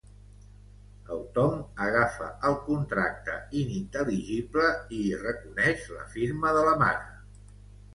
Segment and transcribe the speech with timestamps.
[1.15, 7.51] El Tom agafa el contracte inintel·ligible i hi reconeix la firma de la mare.